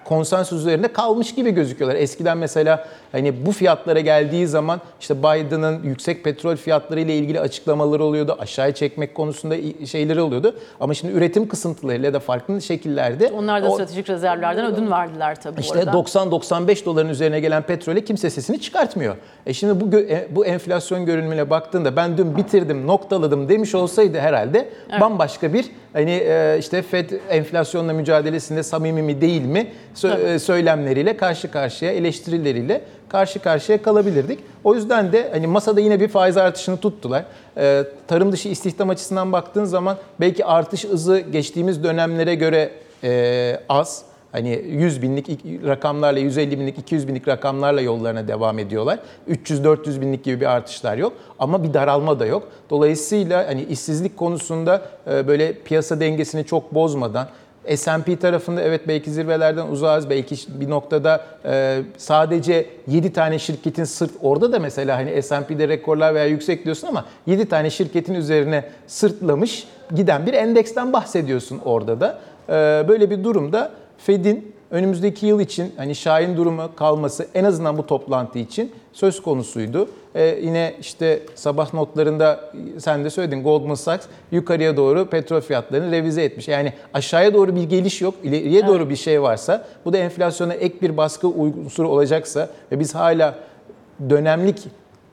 [0.05, 1.99] konsensus üzerinde kalmış gibi gözüküyorlar.
[1.99, 8.03] Eskiden mesela hani bu fiyatlara geldiği zaman işte Biden'ın yüksek petrol fiyatları ile ilgili açıklamaları
[8.03, 8.35] oluyordu.
[8.39, 10.55] Aşağıya çekmek konusunda şeyleri oluyordu.
[10.79, 15.61] Ama şimdi üretim kısıntılarıyla da farklı şekillerde Onlar da o- stratejik rezervlerden ödün verdiler tabii
[15.61, 15.91] işte arada.
[15.91, 19.15] 90-95 doların üzerine gelen petrole kimse sesini çıkartmıyor.
[19.45, 24.69] E şimdi bu e, bu enflasyon görünümüne baktığında ben dün bitirdim, noktaladım demiş olsaydı herhalde
[25.01, 31.17] bambaşka bir hani e, işte Fed enflasyonla mücadelesinde samimi mi değil mi sö- e, söylemleriyle
[31.17, 34.39] karşı karşıya eleştirileriyle karşı karşıya kalabilirdik.
[34.63, 37.25] O yüzden de hani masada yine bir faiz artışını tuttular.
[37.57, 42.69] E, tarım dışı istihdam açısından baktığın zaman belki artış hızı geçtiğimiz dönemlere göre
[43.03, 44.03] e, az.
[44.35, 48.99] Hani 100 binlik ik- rakamlarla, 150 binlik, 200 binlik rakamlarla yollarına devam ediyorlar.
[49.29, 52.47] 300-400 binlik gibi bir artışlar yok ama bir daralma da yok.
[52.69, 57.27] Dolayısıyla hani işsizlik konusunda e, böyle piyasa dengesini çok bozmadan
[57.75, 60.09] S&P tarafında evet belki zirvelerden uzağız.
[60.09, 66.15] Belki bir noktada e, sadece 7 tane şirketin sırt orada da mesela hani S&P'de rekorlar
[66.15, 72.19] veya yüksek diyorsun ama 7 tane şirketin üzerine sırtlamış giden bir endeksten bahsediyorsun orada da.
[72.49, 73.71] E, böyle bir durumda
[74.05, 79.89] Fed'in önümüzdeki yıl için hani Şahin durumu kalması en azından bu toplantı için söz konusuydu.
[80.15, 86.23] Ee, yine işte sabah notlarında sen de söyledin Goldman Sachs yukarıya doğru petrol fiyatlarını revize
[86.23, 86.47] etmiş.
[86.47, 90.75] Yani aşağıya doğru bir geliş yok, ileriye doğru bir şey varsa bu da enflasyona ek
[90.81, 93.35] bir baskı unsuru olacaksa ve biz hala
[94.09, 94.63] dönemlik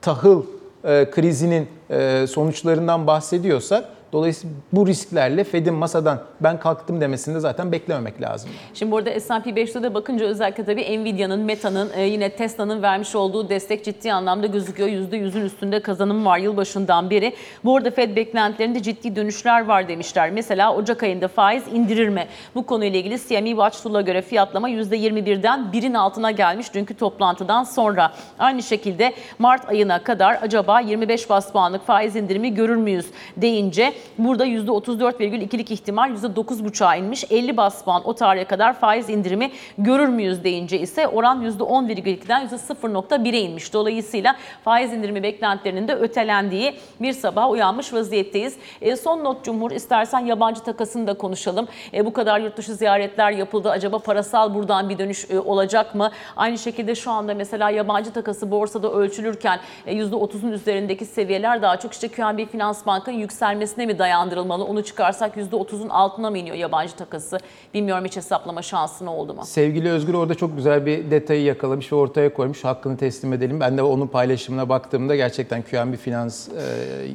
[0.01, 0.43] tahıl
[0.83, 7.71] e, krizinin e, sonuçlarından bahsediyorsak dolayısıyla bu risklerle Fed'in masadan ben kalktım demesini de zaten
[7.71, 8.49] beklememek lazım.
[8.73, 13.49] Şimdi burada S&P 500'e de bakınca özellikle tabii Nvidia'nın, Meta'nın, e, yine Tesla'nın vermiş olduğu
[13.49, 14.89] destek ciddi anlamda gözüküyor.
[14.89, 17.33] %100'ün üstünde kazanım var yılbaşından beri.
[17.63, 20.31] Bu arada Fed beklentilerinde ciddi dönüşler var demişler.
[20.31, 22.27] Mesela Ocak ayında faiz indirir mi?
[22.55, 28.13] Bu konuyla ilgili CME Watch Tool'a göre fiyatlama %21'den 1'in altına gelmiş dünkü toplantıdan sonra.
[28.39, 33.05] Aynı şekilde Mart ayına kadar acaba 25 bas puanlık faiz indirimi görür müyüz
[33.37, 37.31] deyince burada %34,2'lik ihtimal %9,5'a inmiş.
[37.31, 43.39] 50 bas puan o tarihe kadar faiz indirimi görür müyüz deyince ise oran %10,2'den %0,1'e
[43.39, 43.73] inmiş.
[43.73, 48.55] Dolayısıyla faiz indirimi beklentilerinin de ötelendiği bir sabah uyanmış vaziyetteyiz.
[48.81, 51.67] E, son not Cumhur istersen yabancı takasını da konuşalım.
[51.93, 53.69] E, bu kadar yurt dışı ziyaretler yapıldı.
[53.69, 56.11] Acaba parasal buradan bir dönüş e, olacak mı?
[56.35, 61.93] Aynı şekilde şu anda mesela yabancı takası borsada ölçülürken e, %30'un üzerindeki seviyeler daha çok
[61.93, 64.65] işte QNB Finans Bank'ın yükselmesine mi dayandırılmalı?
[64.65, 67.37] Onu çıkarsak %30'un altına mı iniyor yabancı takası?
[67.73, 69.41] Bilmiyorum hiç hesaplama şansın oldu mu?
[69.45, 72.63] Sevgili Özgür orada çok güzel bir detayı yakalamış ve ortaya koymuş.
[72.63, 73.59] Hakkını teslim edelim.
[73.59, 76.53] Ben de onun paylaşımına baktığımda gerçekten QNB Finans e,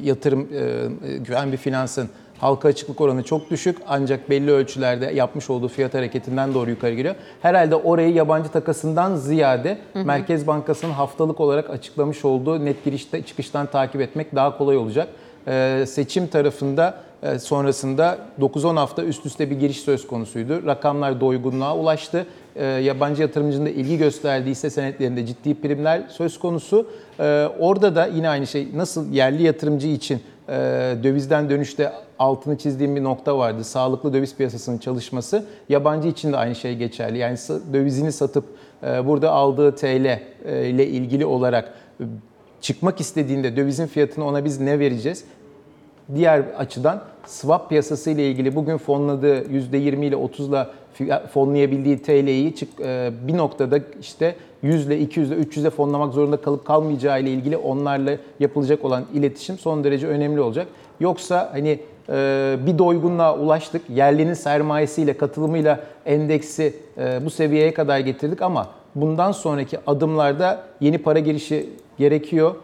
[0.03, 2.09] yatırım e, QNB Finans'ın
[2.41, 7.15] halka açıklık oranı çok düşük ancak belli ölçülerde yapmış olduğu fiyat hareketinden doğru yukarı giriyor.
[7.41, 14.01] Herhalde orayı yabancı takasından ziyade Merkez Bankası'nın haftalık olarak açıklamış olduğu net girişte çıkıştan takip
[14.01, 15.07] etmek daha kolay olacak.
[15.47, 20.65] Ee, seçim tarafında e, sonrasında 9-10 hafta üst üste bir giriş söz konusuydu.
[20.65, 22.25] Rakamlar doygunluğa ulaştı.
[22.55, 26.87] Ee, yabancı yatırımcının da ilgi gösterdiği hisse senetlerinde ciddi primler söz konusu.
[27.19, 30.53] Ee, orada da yine aynı şey nasıl yerli yatırımcı için e,
[31.03, 33.63] dövizden dönüşte altını çizdiğim bir nokta vardı.
[33.63, 35.45] Sağlıklı döviz piyasasının çalışması.
[35.69, 37.17] Yabancı için de aynı şey geçerli.
[37.17, 37.37] Yani
[37.73, 38.45] dövizini satıp
[38.83, 41.73] e, burada aldığı TL ile ilgili olarak
[42.61, 45.23] çıkmak istediğinde dövizin fiyatını ona biz ne vereceğiz?
[46.15, 50.67] Diğer açıdan swap piyasası ile ilgili bugün fonladığı %20 ile 30 ile
[51.33, 57.21] fonlayabildiği TL'yi e, bir noktada işte 100 ile 200 ile 300'e fonlamak zorunda kalıp kalmayacağı
[57.21, 60.67] ile ilgili onlarla yapılacak olan iletişim son derece önemli olacak.
[60.99, 63.81] Yoksa hani e, bir doygunluğa ulaştık.
[63.89, 71.19] Yerlinin sermayesiyle, katılımıyla endeksi e, bu seviyeye kadar getirdik ama bundan sonraki adımlarda yeni para
[71.19, 72.55] girişi gerekiyor.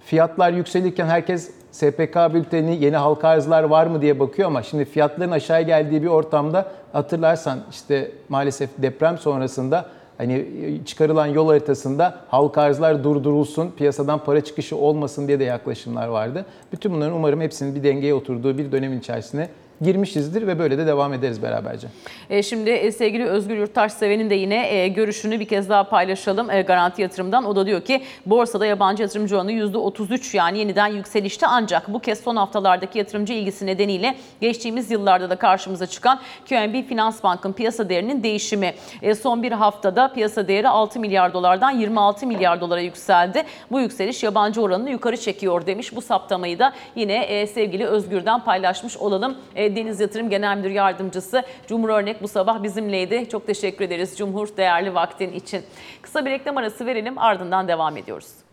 [0.00, 5.30] Fiyatlar yükselirken herkes SPK bülteni, yeni halka arzlar var mı diye bakıyor ama şimdi fiyatların
[5.30, 9.86] aşağı geldiği bir ortamda hatırlarsan işte maalesef deprem sonrasında
[10.18, 10.46] hani
[10.86, 16.46] çıkarılan yol haritasında halka arzlar durdurulsun, piyasadan para çıkışı olmasın diye de yaklaşımlar vardı.
[16.72, 19.48] Bütün bunların umarım hepsinin bir dengeye oturduğu bir dönemin içerisine
[19.82, 21.86] girmişizdir ve böyle de devam ederiz beraberce.
[22.30, 26.50] E, Şimdi e, sevgili Özgür Yurttaş Seven'in de yine e, görüşünü bir kez daha paylaşalım
[26.50, 27.44] e, Garanti Yatırım'dan.
[27.44, 32.20] O da diyor ki borsada yabancı yatırımcı oranı %33 yani yeniden yükselişte ancak bu kez
[32.20, 38.22] son haftalardaki yatırımcı ilgisi nedeniyle geçtiğimiz yıllarda da karşımıza çıkan QNB Finans Bank'ın piyasa değerinin
[38.22, 38.74] değişimi.
[39.02, 43.42] E, Son bir haftada piyasa değeri 6 milyar dolardan 26 milyar dolara yükseldi.
[43.70, 45.96] Bu yükseliş yabancı oranını yukarı çekiyor demiş.
[45.96, 49.36] Bu saptamayı da yine sevgili Özgür'den paylaşmış olalım.
[49.56, 53.28] E, Deniz Yatırım Genel Müdür Yardımcısı Cumhur Örnek bu sabah bizimleydi.
[53.28, 55.62] Çok teşekkür ederiz Cumhur değerli vaktin için.
[56.02, 58.43] Kısa bir reklam arası verelim ardından devam ediyoruz.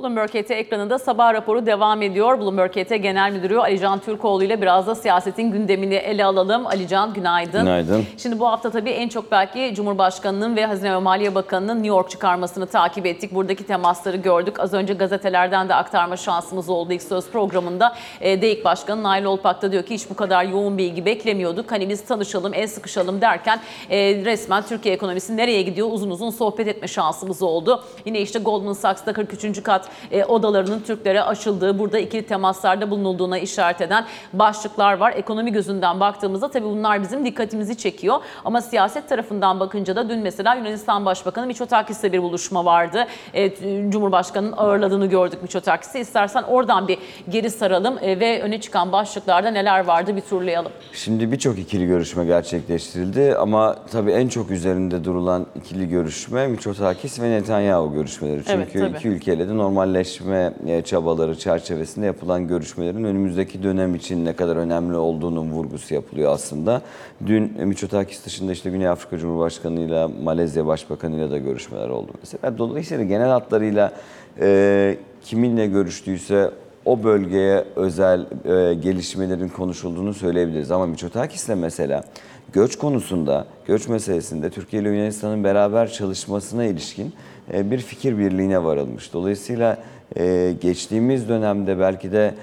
[0.00, 2.40] Bloomberg KT ekranında sabah raporu devam ediyor.
[2.40, 6.66] Bloomberg KT Genel Müdürü Alican Türkoğlu ile biraz da siyasetin gündemini ele alalım.
[6.66, 7.60] Alican günaydın.
[7.60, 8.04] Günaydın.
[8.16, 12.10] Şimdi bu hafta tabii en çok belki Cumhurbaşkanı'nın ve Hazine ve Maliye Bakanı'nın New York
[12.10, 13.34] çıkarmasını takip ettik.
[13.34, 14.60] Buradaki temasları gördük.
[14.60, 17.94] Az önce gazetelerden de aktarma şansımız oldu ilk söz programında.
[18.20, 21.72] E, DEİK Başkanı Nail Olpak da diyor ki hiç bu kadar yoğun bir ilgi beklemiyorduk.
[21.72, 26.68] Hani biz tanışalım, el sıkışalım derken e, resmen Türkiye ekonomisi nereye gidiyor uzun uzun sohbet
[26.68, 27.84] etme şansımız oldu.
[28.04, 29.62] Yine işte Goldman Sachs'ta 43.
[29.62, 35.12] kat e, odalarının Türklere açıldığı, burada ikili temaslarda bulunulduğuna işaret eden başlıklar var.
[35.16, 38.16] Ekonomi gözünden baktığımızda tabii bunlar bizim dikkatimizi çekiyor.
[38.44, 43.06] Ama siyaset tarafından bakınca da dün mesela Yunanistan Başbakanı Mitsotakis'le bir buluşma vardı.
[43.34, 43.50] E,
[43.90, 45.98] Cumhurbaşkanı'nın ağırladığını gördük Mitsotakis'i.
[45.98, 50.72] İstersen oradan bir geri saralım e, ve öne çıkan başlıklarda neler vardı bir turlayalım.
[50.92, 57.30] Şimdi birçok ikili görüşme gerçekleştirildi ama tabii en çok üzerinde durulan ikili görüşme Mitsotakis ve
[57.30, 58.42] Netanyahu görüşmeleri.
[58.48, 58.98] Evet, Çünkü tabii.
[58.98, 64.96] iki ülkeyle de normalleşme e, çabaları çerçevesinde yapılan görüşmelerin önümüzdeki dönem için ne kadar önemli
[64.96, 66.82] olduğunun vurgusu yapılıyor aslında.
[67.26, 72.58] Dün e, Mitsotakis dışında işte Güney Afrika Cumhurbaşkanı'yla, Malezya Başbakanı'yla da görüşmeler oldu mesela.
[72.58, 73.92] Dolayısıyla genel hatlarıyla
[74.40, 76.50] e, kiminle görüştüyse
[76.84, 80.70] o bölgeye özel e, gelişmelerin konuşulduğunu söyleyebiliriz.
[80.70, 82.04] Ama Mitsotakis'le mesela
[82.52, 87.12] göç konusunda, göç meselesinde Türkiye ile Yunanistan'ın beraber çalışmasına ilişkin
[87.52, 89.12] bir fikir birliğine varılmış.
[89.12, 89.78] Dolayısıyla
[90.16, 92.34] e, geçtiğimiz dönemde belki de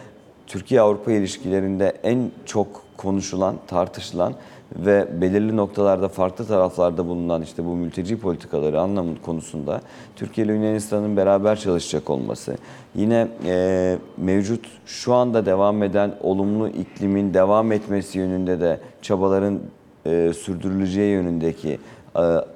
[0.48, 4.34] Türkiye-Avrupa ilişkilerinde en çok konuşulan, tartışılan
[4.76, 9.82] ve belirli noktalarda farklı taraflarda bulunan işte bu mülteci politikaları anlamı konusunda
[10.16, 12.58] Türkiye ile Yunanistan'ın beraber çalışacak olması,
[12.96, 19.60] yine e, mevcut şu anda devam eden olumlu iklimin devam etmesi yönünde de çabaların
[20.06, 21.80] e, sürdürüleceği yönündeki e,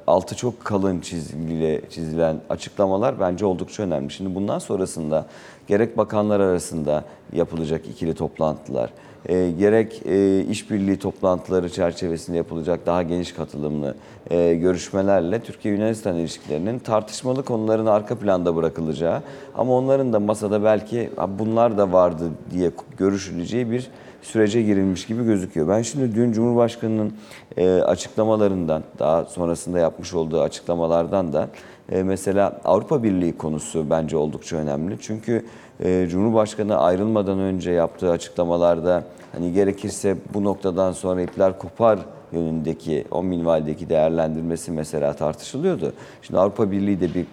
[0.07, 4.11] altı çok kalın çizgiyle çizilen açıklamalar bence oldukça önemli.
[4.11, 5.25] Şimdi bundan sonrasında
[5.67, 8.89] gerek bakanlar arasında yapılacak ikili toplantılar,
[9.25, 13.95] e, gerek e, işbirliği toplantıları çerçevesinde yapılacak daha geniş katılımlı
[14.31, 19.21] e, görüşmelerle Türkiye-Yunanistan ilişkilerinin tartışmalı konuların arka planda bırakılacağı
[19.57, 23.87] ama onların da masada belki "Ha, bunlar da vardı diye görüşüleceği bir
[24.25, 25.67] sürece girilmiş gibi gözüküyor.
[25.67, 27.13] Ben şimdi dün Cumhurbaşkanı'nın
[27.57, 31.49] e, açıklamalarından, daha sonrasında yapmış olduğu açıklamalardan da
[31.91, 34.97] e, mesela Avrupa Birliği konusu bence oldukça önemli.
[35.01, 35.45] Çünkü
[35.83, 41.99] e, Cumhurbaşkanı ayrılmadan önce yaptığı açıklamalarda hani gerekirse bu noktadan sonra ipler kopar
[42.31, 45.93] yönündeki o minvaldeki değerlendirmesi mesela tartışılıyordu.
[46.21, 47.25] Şimdi Avrupa Birliği de bir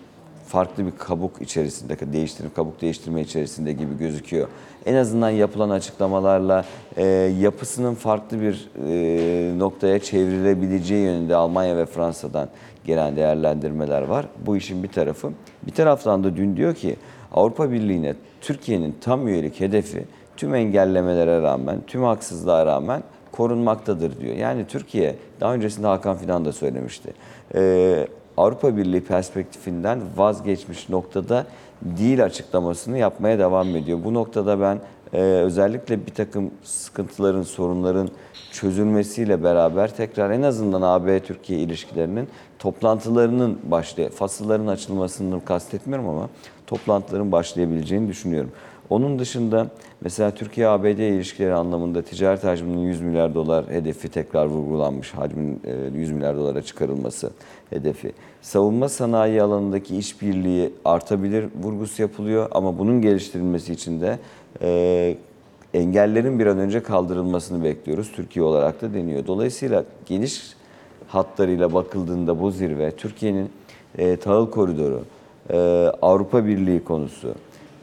[0.46, 4.48] farklı bir kabuk içerisinde, değiştirme, kabuk değiştirme içerisinde gibi gözüküyor.
[4.87, 6.64] En azından yapılan açıklamalarla
[6.97, 7.05] e,
[7.40, 12.49] yapısının farklı bir e, noktaya çevrilebileceği yönünde Almanya ve Fransa'dan
[12.85, 14.27] gelen değerlendirmeler var.
[14.47, 15.31] Bu işin bir tarafı.
[15.66, 16.97] Bir taraftan da dün diyor ki
[17.33, 20.05] Avrupa Birliği'ne Türkiye'nin tam üyelik hedefi
[20.37, 24.35] tüm engellemelere rağmen, tüm haksızlığa rağmen korunmaktadır diyor.
[24.35, 27.12] Yani Türkiye, daha öncesinde Hakan Fidan da söylemişti.
[27.55, 31.47] Ee, Avrupa Birliği perspektifinden vazgeçmiş noktada
[31.85, 33.99] değil açıklamasını yapmaya devam ediyor.
[34.05, 34.81] Bu noktada ben
[35.12, 38.09] e, özellikle bir takım sıkıntıların, sorunların
[38.53, 46.29] çözülmesiyle beraber tekrar en azından AB-Türkiye ilişkilerinin toplantılarının başlay fasılların açılmasını kastetmiyorum ama
[46.66, 48.51] toplantıların başlayabileceğini düşünüyorum.
[48.90, 49.66] Onun dışında
[50.01, 55.14] mesela Türkiye-ABD ilişkileri anlamında ticaret hacminin 100 milyar dolar hedefi tekrar vurgulanmış.
[55.14, 55.61] Hacmin
[55.95, 57.31] e, 100 milyar dolara çıkarılması
[57.71, 58.12] hedefi.
[58.42, 64.18] Savunma sanayi alanındaki işbirliği artabilir vurgusu yapılıyor ama bunun geliştirilmesi için de
[64.62, 65.16] e,
[65.75, 68.12] engellerin bir an önce kaldırılmasını bekliyoruz.
[68.12, 69.27] Türkiye olarak da deniyor.
[69.27, 70.42] Dolayısıyla geniş
[71.09, 73.51] hatlarıyla bakıldığında bu zirve Türkiye'nin
[73.99, 75.03] e, tahıl koridoru,
[75.51, 75.57] e,
[76.03, 77.35] Avrupa Birliği konusu,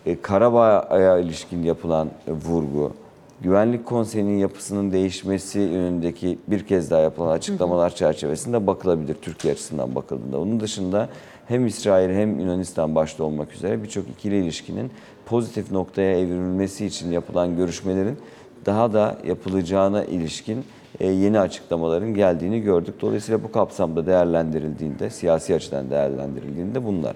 [0.06, 2.94] e, Karabağ'a ilişkin yapılan vurgu,
[3.42, 10.40] Güvenlik Konseyi'nin yapısının değişmesi yönündeki bir kez daha yapılan açıklamalar çerçevesinde bakılabilir Türkiye açısından bakıldığında.
[10.40, 11.10] Onun dışında
[11.48, 14.92] hem İsrail hem Yunanistan başta olmak üzere birçok ikili ilişkinin
[15.26, 18.18] pozitif noktaya evrilmesi için yapılan görüşmelerin
[18.66, 20.66] daha da yapılacağına ilişkin
[21.00, 22.96] e, yeni açıklamaların geldiğini gördük.
[23.02, 27.16] Dolayısıyla bu kapsamda değerlendirildiğinde, siyasi açıdan değerlendirildiğinde bunlar.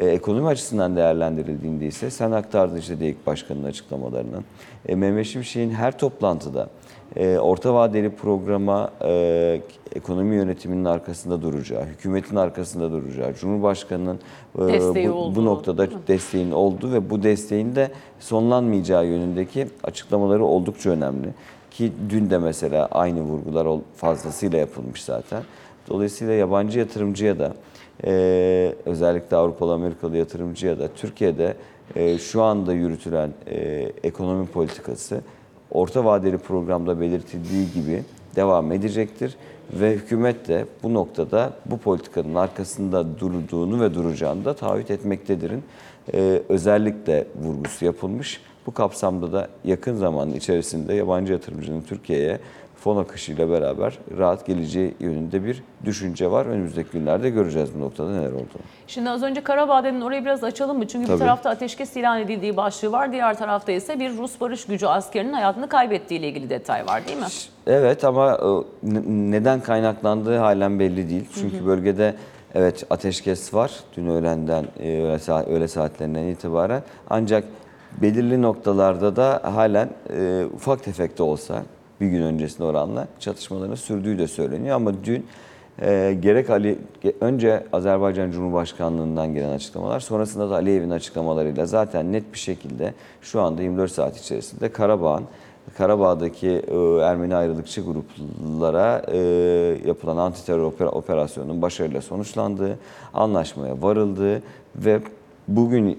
[0.00, 4.42] E, ekonomi açısından değerlendirildiğinde ise sen aktardın işte DEİK Başkanı'nın açıklamalarını.
[4.88, 6.68] E, Mehmet Şimşek'in her toplantıda
[7.16, 9.60] e, orta vadeli programa e,
[9.94, 14.18] ekonomi yönetiminin arkasında duracağı, hükümetin arkasında duracağı, Cumhurbaşkanı'nın
[14.58, 21.28] e, bu, bu noktada desteğin olduğu ve bu desteğin de sonlanmayacağı yönündeki açıklamaları oldukça önemli.
[21.70, 25.42] Ki dün de mesela aynı vurgular fazlasıyla yapılmış zaten.
[25.88, 27.52] Dolayısıyla yabancı yatırımcıya da
[28.04, 31.54] e, özellikle Avrupalı Amerikalı yatırımcıya da Türkiye'de
[31.96, 33.56] e, şu anda yürütülen e,
[34.02, 35.20] ekonomi politikası
[35.70, 38.02] orta vadeli programda belirtildiği gibi
[38.36, 39.36] devam edecektir.
[39.72, 45.62] Ve hükümet de bu noktada bu politikanın arkasında durduğunu ve duracağını da taahhüt etmektedirin.
[46.14, 48.40] E, özellikle vurgusu yapılmış.
[48.66, 52.38] Bu kapsamda da yakın zaman içerisinde yabancı yatırımcının Türkiye'ye
[52.80, 56.46] fon akışıyla beraber rahat geleceği yönünde bir düşünce var.
[56.46, 58.62] Önümüzdeki günlerde göreceğiz bu noktada neler olduğunu.
[58.86, 60.88] Şimdi az önce Karabağ dedin orayı biraz açalım mı?
[60.88, 61.14] Çünkü Tabii.
[61.14, 63.12] bir tarafta ateşkes ilan edildiği başlığı var.
[63.12, 67.18] Diğer tarafta ise bir Rus barış gücü askerinin hayatını kaybettiği ile ilgili detay var değil
[67.18, 67.26] mi?
[67.66, 71.28] Evet ama e, neden kaynaklandığı halen belli değil.
[71.34, 72.14] Çünkü bölgede
[72.54, 76.82] evet ateşkes var dün öğlenden e, öğle saatlerinden itibaren.
[77.10, 77.44] Ancak
[78.02, 81.62] belirli noktalarda da halen e, ufak tefek de olsa
[82.00, 84.76] bir gün öncesine oranla çatışmaların sürdüğü de söyleniyor.
[84.76, 85.26] Ama dün
[85.82, 86.78] e, gerek Ali
[87.20, 93.62] önce Azerbaycan Cumhurbaşkanlığından gelen açıklamalar sonrasında da Aliyev'in açıklamalarıyla zaten net bir şekilde şu anda
[93.62, 95.24] 24 saat içerisinde Karabağ'ın
[95.78, 99.18] Karabağ'daki e, Ermeni ayrılıkçı gruplara e,
[99.86, 102.78] yapılan antiterör opera- operasyonunun başarıyla sonuçlandığı,
[103.14, 104.42] anlaşmaya varıldığı
[104.76, 105.00] ve
[105.48, 105.98] bugün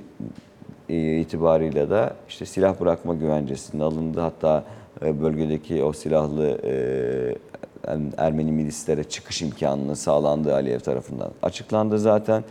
[0.90, 4.64] e, itibarıyla da işte silah bırakma güvencesinin alındığı hatta
[5.02, 7.36] bölgedeki o silahlı e,
[8.18, 12.44] Ermeni milislere çıkış imkanının sağlandığı Aliyev tarafından açıklandı zaten.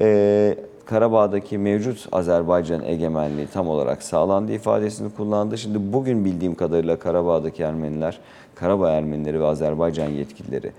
[0.00, 5.58] E, Karabağ'daki mevcut Azerbaycan egemenliği tam olarak sağlandı ifadesini kullandı.
[5.58, 8.18] Şimdi bugün bildiğim kadarıyla Karabağ'daki Ermeniler,
[8.54, 10.72] Karabağ Ermenileri ve Azerbaycan yetkilileri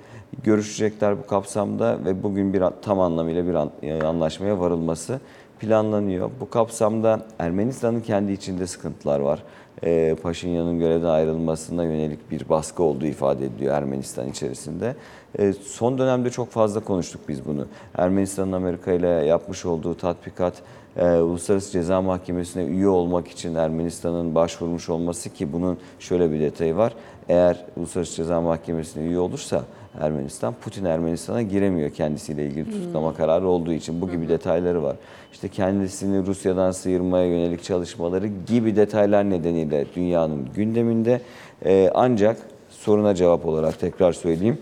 [0.44, 5.20] görüşecekler bu kapsamda ve bugün bir tam anlamıyla bir an- e, anlaşmaya varılması
[5.60, 6.30] planlanıyor.
[6.40, 9.44] Bu kapsamda Ermenistan'ın kendi içinde sıkıntılar var.
[9.84, 14.96] E, Paşinyan'ın görevden ayrılmasına yönelik bir baskı olduğu ifade ediliyor Ermenistan içerisinde.
[15.40, 17.66] E, son dönemde çok fazla konuştuk biz bunu.
[17.96, 20.54] Ermenistan'ın Amerika ile yapmış olduğu tatbikat,
[20.98, 26.76] e, Uluslararası Ceza Mahkemesi'ne üye olmak için Ermenistan'ın başvurmuş olması ki bunun şöyle bir detayı
[26.76, 26.94] var.
[27.30, 29.64] Eğer Uluslararası Ceza Mahkemesi'ne üye olursa
[30.00, 34.02] Ermenistan, Putin Ermenistan'a giremiyor kendisiyle ilgili tutuklama kararı olduğu için.
[34.02, 34.96] Bu gibi detayları var.
[35.34, 41.22] İşte kendisini Rusya'dan sıyırmaya yönelik çalışmaları gibi detaylar nedeniyle dünyanın gündeminde.
[41.66, 42.38] Ee, ancak
[42.70, 44.58] soruna cevap olarak tekrar söyleyeyim.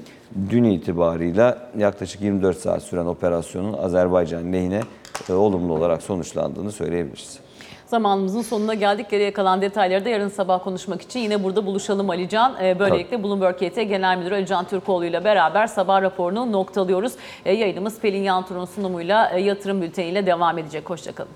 [0.49, 4.81] Dün itibarıyla yaklaşık 24 saat süren operasyonun Azerbaycan lehine
[5.29, 7.44] e, olumlu olarak sonuçlandığını söyleyebiliriz.
[7.85, 9.09] Zamanımızın sonuna geldik.
[9.09, 12.55] Geriye kalan detayları da yarın sabah konuşmak için yine burada buluşalım Alican.
[12.63, 17.13] Ee, Böylelikle Bloomberg KT Genel Müdürü Alican Türkoğlu ile beraber sabah raporunu noktalıyoruz.
[17.45, 20.89] Ee, Yayınımız Pelin Yantur'un sunumuyla e, yatırım bülteniyle devam edecek.
[20.89, 21.31] Hoşçakalın.